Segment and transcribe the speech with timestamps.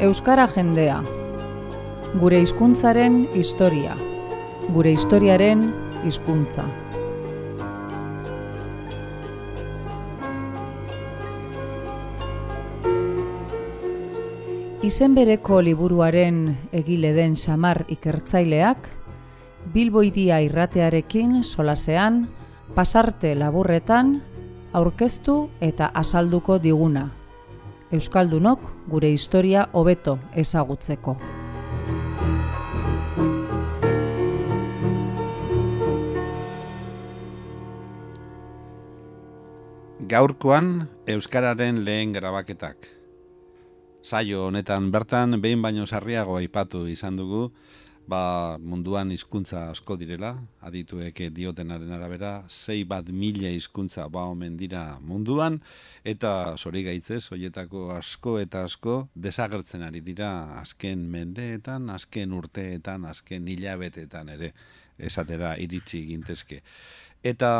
[0.00, 1.02] Euskara jendea.
[2.16, 3.92] Gure hizkuntzaren historia.
[4.72, 5.60] Gure historiaren
[6.08, 6.64] hizkuntza.
[14.88, 16.40] Izen bereko liburuaren
[16.72, 18.88] egile den samar ikertzaileak,
[19.74, 22.22] Bilbo iria irratearekin solasean,
[22.72, 24.22] pasarte laburretan,
[24.72, 27.10] aurkeztu eta azalduko diguna.
[27.90, 31.16] Euskaldunok gure historia hobeto ezagutzeko.
[40.10, 40.70] Gaurkoan
[41.10, 42.86] Euskararen lehen grabaketak.
[44.02, 47.48] Saio honetan bertan behin baino sarriago aipatu izan dugu,
[48.10, 50.32] ba, munduan hizkuntza asko direla,
[50.66, 55.60] adituek diotenaren arabera, sei bat mila hizkuntza ba omen dira munduan,
[56.04, 63.48] eta sori gaitzez, hoietako asko eta asko desagertzen ari dira azken mendeetan, azken urteetan, azken
[63.48, 64.52] hilabeteetan ere,
[64.98, 66.60] esatera iritsi gintezke.
[67.22, 67.50] Eta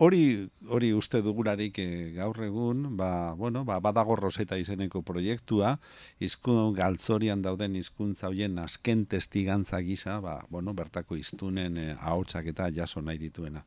[0.00, 5.74] hori hori uste dugularik e, gaur egun, ba, bueno, ba, badago roseta izeneko proiektua,
[6.22, 12.70] izkun galtzorian dauden hizkuntza hoien azken testigantza gisa, ba, bueno, bertako iztunen e, ahotsak eta
[12.72, 13.64] jaso nahi dituena.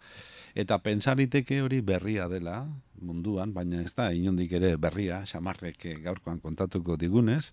[0.56, 2.64] Eta pensariteke hori berria dela
[3.04, 7.52] munduan, baina ez da, inondik ere berria, xamarrek eh, gaurkoan kontatuko digunez,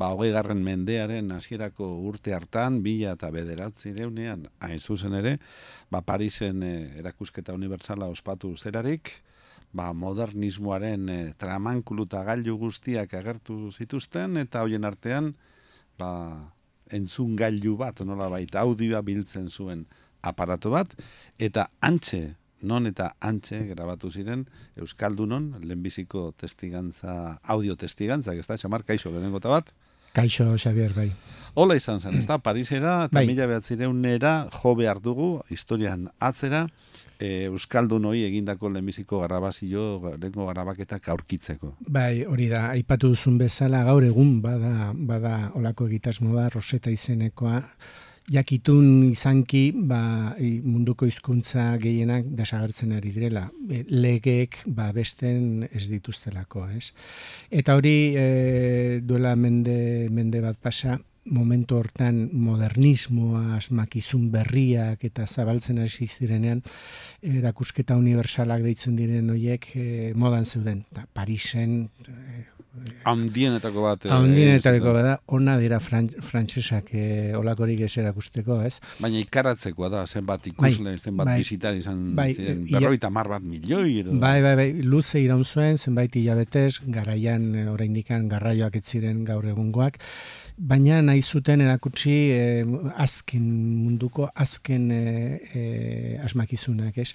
[0.00, 5.36] ba, hogei garren mendearen hasierako urte hartan, bila eta bederatzi reunean, hain zuzen ere,
[5.92, 9.12] ba, Parisen e, erakusketa unibertsala ospatu zerarik,
[9.72, 15.34] ba, modernismoaren e, tramankulu eta gailu guztiak agertu zituzten, eta hoien artean,
[15.98, 16.10] ba,
[16.90, 19.86] entzun gailu bat, nola baita, audioa biltzen zuen
[20.26, 20.94] aparatu bat,
[21.38, 24.42] eta antxe, non eta antxe grabatu ziren
[24.76, 29.72] Euskaldunon, lehenbiziko testigantza, audio testigantza, ez da, xamar, kaixo, lehenengo bat,
[30.12, 31.10] Kaixo, Xavier, bai.
[31.54, 33.26] Hola izan zen, ez da, Parisera, eta bai.
[33.26, 36.64] mila behatzireunera, jo behar dugu, historian atzera,
[37.18, 39.84] e, Euskaldun hori egindako lehenbiziko garrabazio,
[40.16, 41.74] lehenko garrabaketak aurkitzeko.
[41.86, 47.62] Bai, hori da, aipatu duzun bezala, gaur egun, bada, bada, olako egitasmo da, Roseta izenekoa,
[48.30, 53.48] jakitun izanki ba, munduko hizkuntza gehienak desagertzen ari direla.
[53.68, 56.90] E, legeek ba, besten ez dituztelako, ez?
[57.50, 58.26] Eta hori e,
[59.02, 60.98] duela mende, mende bat pasa,
[61.30, 66.62] momentu hortan modernismoa, asmakizun berriak eta zabaltzen hasi zirenean
[67.22, 70.84] erakusketa universalak deitzen diren hoiek e, modan zeuden.
[70.94, 72.44] Ta, Parisen e,
[73.04, 74.04] Handienetako bat.
[74.06, 78.76] Eh, Handienetako bat ona dira frantsesak eh, olakorik ez erakusteko, ez?
[79.02, 83.30] Baina ikaratzekoa da, zenbat bai, ikusle, bai, zenbat bai, bizitar izan, bai, ziren, berroita mar
[83.32, 84.04] bat milioi.
[84.12, 89.50] Bai, bai, bai, luze iraun zuen, zenbait hilabetez, garaian, eh, oraindikan garraioak ez ziren gaur
[89.50, 89.98] egungoak,
[90.60, 92.64] baina nahi zuten erakutsi eh,
[93.00, 93.44] azken
[93.84, 97.14] munduko azken eh, eh, asmakizunak, ez?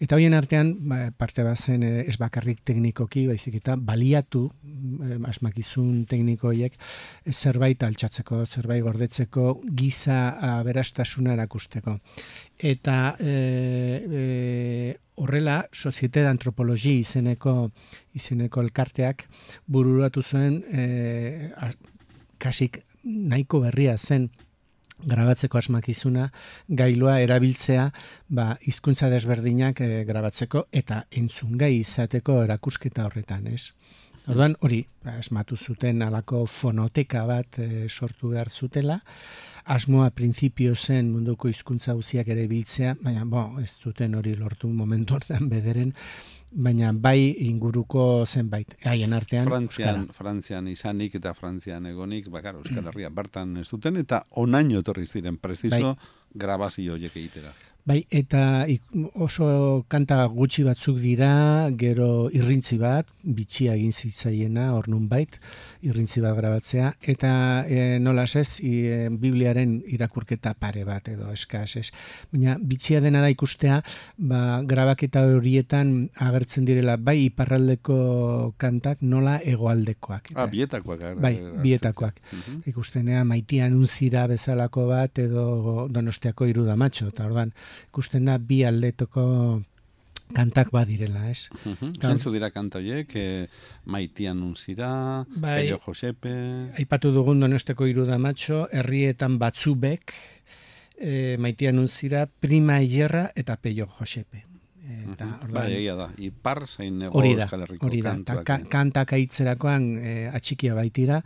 [0.00, 6.04] Eta hoien artean ba, parte bazen eh, ez bakarrik teknikoki, baizik eta baliatu eh, asmakizun
[6.10, 6.78] teknikoiek
[7.32, 10.20] zerbait altxatzeko, zerbait gordetzeko, giza
[10.58, 11.98] aberastasuna erakusteko.
[12.58, 17.70] Eta eh, eh, horrela, Societe de Antropologi izeneko,
[18.14, 19.26] izeneko elkarteak
[19.66, 21.50] bururatu zuen eh,
[22.38, 24.30] kasik nahiko berria zen
[25.04, 26.28] grabatzeko asmakizuna
[26.68, 27.90] gailua erabiltzea
[28.28, 33.72] ba hizkuntza desberdinak e, grabatzeko eta entzungai izateko erakusketa horretan, ez?
[34.24, 39.02] Orduan hori, ba, asmatu zuten alako fonoteka bat e, sortu behar zutela,
[39.68, 45.18] asmoa printzipio zen munduko hizkuntza guztiak ere biltzea, baina bo, ez zuten hori lortu momentu
[45.18, 45.92] hortan bederen,
[46.54, 53.10] baina bai inguruko zenbait haien artean Frantzian Frantzian izanik eta Frantzian egonik ba Euskal Herria
[53.10, 56.12] bertan ez duten eta onaino etorri ziren preciso bai.
[56.34, 57.52] grabazio hoiek egitera
[57.84, 58.64] Bai, eta
[59.20, 65.04] oso kanta gutxi batzuk dira, gero irrintzi bat, bitxia egin zitzaiena, hor nun
[65.84, 67.32] irrintzi bat grabatzea, eta
[67.68, 71.90] e, nolas ez, e, Bibliaren irakurketa pare bat edo eskaz ez.
[72.32, 73.82] Baina bitxia dena da ikustea,
[74.16, 80.32] ba, grabaketa horietan agertzen direla, bai iparraldeko kantak, nola egoaldekoak.
[80.34, 81.04] ah, bietakoak.
[81.20, 82.24] Bai, bietakoak.
[82.32, 87.52] Uh Ikustenea, maitian unzira bezalako bat, edo donostiako irudamatxo, eta ordan,
[87.90, 89.24] ikusten da bi aldetoko
[90.34, 91.50] kantak badirela, ez?
[91.66, 93.46] Uh Zentzu dira kanta horiek, e,
[93.84, 96.32] maitian unzira, bai, Pello Josepe...
[96.80, 100.16] Aipatu dugun donosteko iruda matxo, herrietan batzubek,
[100.96, 104.53] e, maitian unzira, prima hierra eta Pello Josepe.
[105.12, 105.34] Eta, Mhm.
[105.44, 106.10] orduan, Bai, egia da.
[106.18, 108.10] Ipar zein ego hori da, Herriko hori da.
[108.12, 108.44] Kantuak.
[108.44, 111.22] ka, kantak aitzerakoan e, atxikia baitira,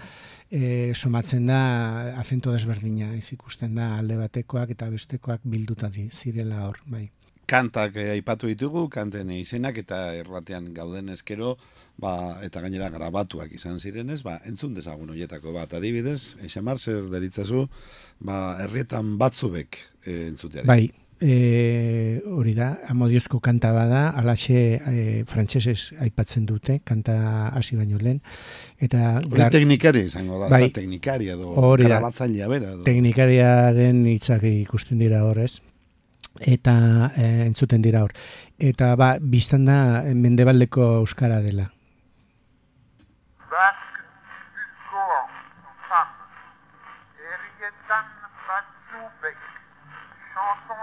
[0.50, 6.66] e, somatzen da acento desberdina, ez ikusten da alde batekoak eta bestekoak bilduta di, zirela
[6.66, 7.10] hor, bai.
[7.48, 11.56] kantak eh, aipatu ditugu, kanten izenak eta erratean gauden ezkero,
[11.96, 15.72] ba, eta gainera grabatuak izan zirenez, ba, entzun dezagun horietako bat.
[15.72, 17.66] Adibidez, Eixamar, zer deritzazu,
[18.20, 20.66] ba, herrietan batzubek e, entzuteari.
[20.66, 27.98] Bai, e, hori da, amodiozko kanta bada, alaxe e, frantsesez aipatzen dute, kanta hasi baino
[27.98, 28.20] lehen,
[28.78, 30.60] eta Hori gar- teknikari izango da, Bai.
[30.68, 30.70] bai.
[30.70, 31.96] teknikari edo Hori da.
[31.96, 32.72] grabatzailea bera.
[32.76, 32.84] Edo.
[32.84, 35.60] teknikariaren hitzak ikusten dira hor, ez?
[36.40, 38.12] Eta e, entzuten dira hor.
[38.58, 41.72] Eta ba, biztan da eh, mendebaldeko euskara dela.
[43.50, 44.04] Basque
[48.48, 49.36] Batzubek,
[50.34, 50.77] chanson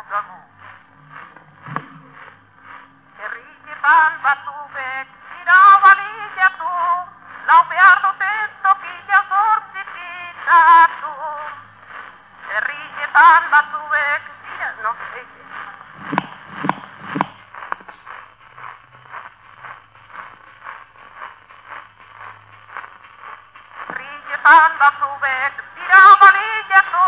[24.46, 27.06] Herrietan batzubek dira baliatu,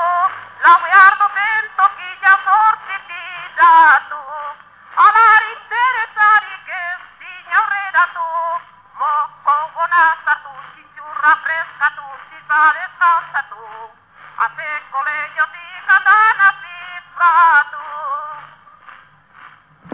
[0.64, 1.27] lau behar duten tokila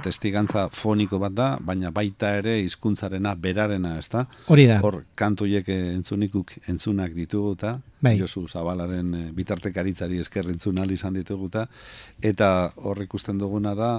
[0.04, 4.26] Testigantza foniko bat da, baina baita ere hizkuntzarena berarena, ezta?
[4.52, 4.80] Hori da.
[4.84, 8.18] Hor, kantuiek entzunikuk entzunak dituguta, Bai.
[8.20, 11.70] Josu Zabalaren eh, bitartekaritzari esker entzun ahal izan dituguta,
[12.20, 12.50] eta
[12.84, 13.94] hor ikusten duguna da,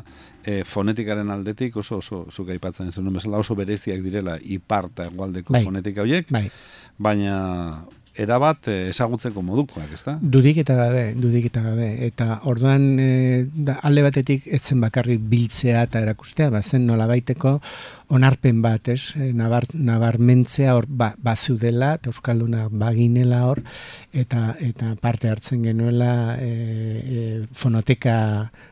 [0.45, 5.09] e, fonetikaren aldetik oso, oso, zuk aipatzen zenuen bezala, oso bereziak direla ipar eta
[5.49, 5.65] Bai.
[5.65, 6.51] fonetika horiek, Bai,
[6.99, 7.39] baina
[8.15, 10.17] erabat eh, ezagutzeko modukoak, ezta?
[10.23, 11.89] dudik eta gabe, dudik eta gabe.
[12.07, 13.09] Eta orduan e,
[13.55, 17.57] da, alde batetik ez zen bakarrik biltzea eta erakustea, ba, zen nolabaiteko
[18.15, 19.15] onarpen bat, ez?
[19.19, 23.65] E, nabar, nabarmentzea hor ba, bazeudela, eta Euskalduna baginela hor,
[24.13, 28.17] eta, eta parte hartzen genuela e, e, fonoteka,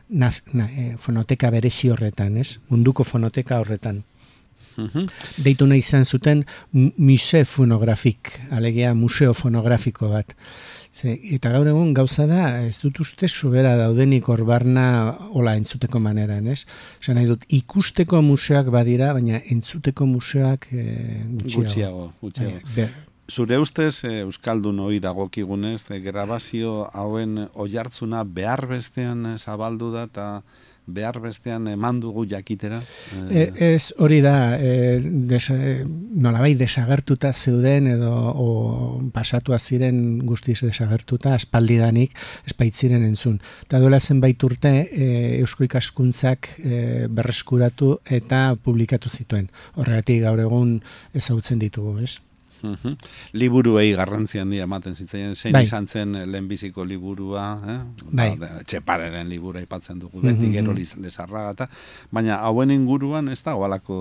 [0.09, 2.59] naz, na, e, fonoteka berezi horretan, ez?
[2.71, 4.03] Munduko fonoteka horretan.
[4.77, 5.07] Mhm.
[5.43, 10.35] deitu nahi izan zuten mu- muse fonografik, alegia museo fonografiko bat.
[10.93, 15.99] Ze, eta gaur egun gauza da, ez dut uste sobera daudenik hor barna hola entzuteko
[15.99, 16.65] maneran, ez?
[17.01, 21.63] Esan nahi dut, ikusteko museoak badira, baina entzuteko museoak e, gutxiago.
[21.63, 22.51] Gutxiago, gutxiago.
[22.51, 22.89] Bai, be-
[23.31, 30.43] Zure ustez, e, Euskaldun hoi dagokigunez, e, grabazio hauen oihartzuna behar bestean zabaldu da eta
[30.85, 32.81] behar bestean eman dugu jakitera?
[33.29, 34.99] E, ez hori da, e,
[35.29, 38.47] desa, e, nolabait desagertuta zeuden edo o,
[39.15, 42.17] pasatua ziren guztiz desagertuta, aspaldidanik
[42.49, 43.39] espaitziren entzun.
[43.67, 45.07] Eta duela zenbait urte e,
[45.39, 49.49] Eusko ikaskuntzak e, berreskuratu eta publikatu zituen.
[49.75, 50.77] Horregatik gaur egun
[51.15, 52.19] ezagutzen ditugu, ez?
[52.63, 52.93] Mhm.
[53.33, 55.63] Liburuei garrantzi handia ematen zitzaien, zein Bai.
[55.67, 57.79] izan zen lehenbiziko liburua, eh?
[58.09, 58.29] Bai.
[58.39, 60.53] Ba, Txepareren libura aipatzen dugu beti, Mhm.
[60.53, 61.67] gero liz- lezarragata,
[62.11, 63.97] baina hauen inguruan ez da halako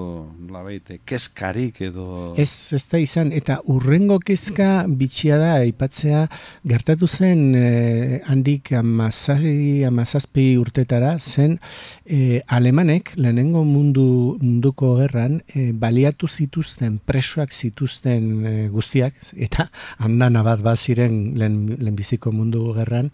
[0.49, 2.35] labeite, keskarik edo...
[2.38, 6.28] Ez, ez da izan, eta urrengo kezka bitxia da, aipatzea
[6.64, 11.59] gertatu zen eh, handik amazari, amazazpi urtetara, zen
[12.07, 19.16] eh, alemanek, lehenengo mundu, munduko gerran, eh, baliatu zituzten, presoak zituzten guztiak,
[19.47, 19.68] eta
[20.02, 23.11] handana bat baziren lehen, lehenbiziko mundu gerran,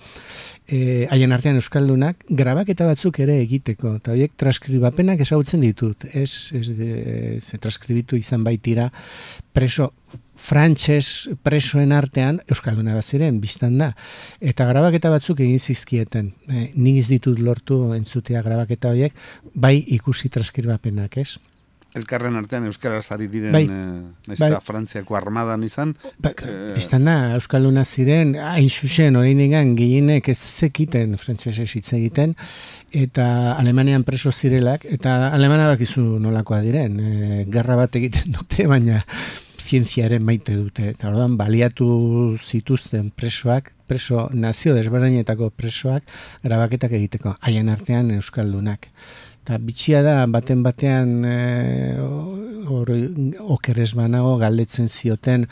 [0.68, 6.08] eh, haien artean euskaldunak grabaketa batzuk ere egiteko eta horiek transkribapenak ezagutzen ditut.
[6.12, 6.92] Ez, ez de,
[7.42, 8.90] ze transkribitu izan baitira
[9.52, 9.92] preso
[10.38, 13.90] frantses presoen artean euskalduna baziren biztan da.
[14.40, 16.32] Eta grabaketa batzuk egin zizkieten.
[16.46, 16.68] E,
[16.98, 19.14] ez ditut lortu entzutea grabaketa horiek
[19.54, 21.30] bai ikusi transkribapenak ez
[21.96, 23.64] Elkarren artean euskaraz ari diren, Bai.
[23.64, 24.50] eh, Bai.
[24.64, 31.16] Frantziako armadan izan, Ba, Eh, Biztan da, Euskalduna ziren, hain zuzen, oraindikan gehienek ez zekiten
[31.16, 32.34] frantsesez hitz egiten,
[32.92, 39.04] eta Alemanian preso zirelak, eta Alemana bakizu nolakoa diren, e, gerra bat egiten dute, baina
[39.68, 46.04] zientziaren maite dute, eta orduan baliatu zituzten presoak, preso nazio desberdinetako presoak,
[46.44, 48.88] grabaketak egiteko, haien artean Euskaldunak.
[49.48, 51.36] Eta bitxia da, baten batean e,
[52.68, 52.90] hor
[53.54, 55.46] okeres banago galdetzen zioten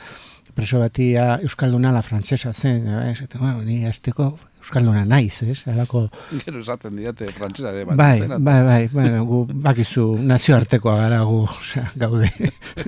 [0.52, 2.84] preso batia Euskalduna la frantsesa zen?
[3.08, 4.26] Eta, bueno, ni azteko
[4.60, 5.62] Euskalduna naiz, ez?
[5.72, 6.02] Halako
[6.42, 7.86] Gero esaten diate frantsesa ere.
[7.88, 12.28] Bai, bai, bai, bueno, gu bakizu nazioartekoa gara gu, osea, gaude.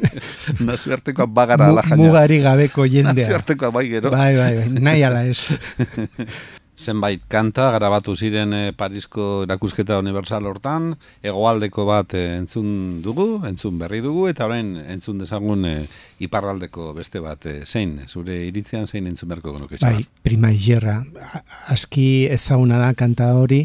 [0.68, 2.02] Nazioartekoa bagara ala jaina.
[2.04, 3.14] Mugari gabeko jendea.
[3.24, 4.12] Nazioartekoa bai gero.
[4.12, 5.40] Bai, bai, bai, nahi ala ez.
[6.78, 10.92] Zenbait kanta grabatu ziren eh, Parisko erakusketa universal hortan,
[11.26, 15.88] hegoaldeko bat eh, entzun dugu, entzun berri dugu, eta orain entzun dezagun eh,
[16.22, 19.80] iparraldeko beste bat eh, zein, zure iritzean zein entzun beharko genuke.
[19.82, 21.00] Bai, prima igerra.
[21.32, 21.42] A-
[21.74, 23.64] Aski ezaguna da kanta hori,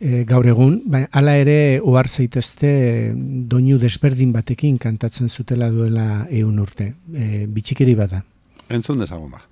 [0.00, 6.58] e, gaur egun, baina hala ere ohar zaitezte doinu desberdin batekin kantatzen zutela duela ehun
[6.58, 6.90] urte.
[7.14, 8.24] E, bitxikeri bada.
[8.68, 9.44] Entzun dezagun ba.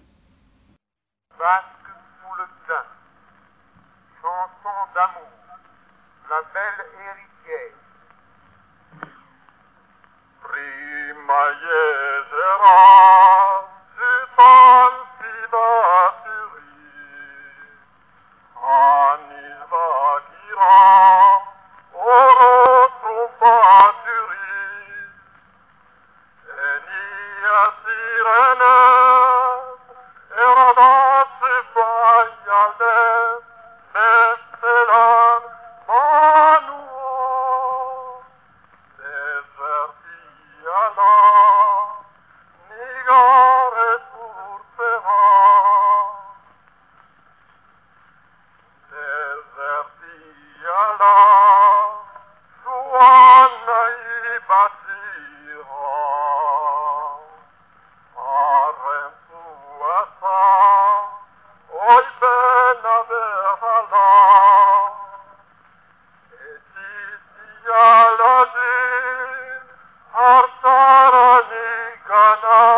[72.43, 72.78] no.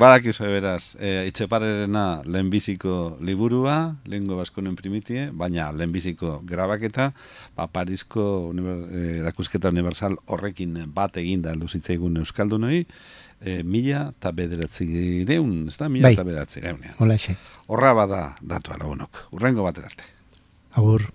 [0.00, 7.10] Badakizu beraz, e, itxeparerena lehenbiziko liburua, lehengo baskonen primitie, baina lehenbiziko grabaketa,
[7.56, 12.86] ba, Parisko uniber, e, erakusketa universal horrekin bat eginda heldu zitzaigun Euskaldunoi,
[13.44, 15.90] e, mila eta bederatzi gireun, ez da?
[15.92, 16.14] Mila Bai.
[16.16, 16.64] eta bederatzi.
[16.96, 17.36] Hola xe.
[17.68, 19.26] Horra bada datua lagunok.
[19.36, 20.08] Urrengo batera arte.
[20.80, 21.10] Agur.